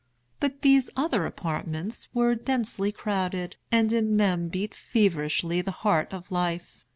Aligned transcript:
But 0.39 0.63
these 0.63 0.89
other 0.95 1.27
apartments 1.27 2.07
were 2.11 2.33
densely 2.33 2.91
crowded, 2.91 3.57
and 3.71 3.93
in 3.93 4.17
them 4.17 4.47
beat 4.47 4.73
feverishly 4.73 5.61
the 5.61 5.69
heart 5.85 6.11
of 6.11 6.31
life. 6.31 6.87